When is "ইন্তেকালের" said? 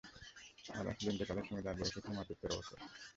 1.13-1.45